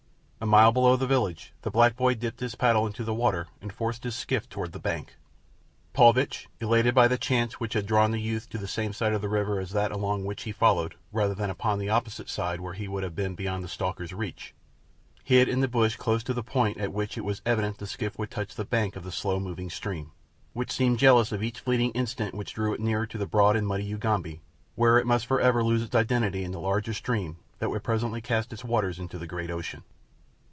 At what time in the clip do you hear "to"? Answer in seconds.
8.49-8.57, 11.55-11.77, 23.05-23.19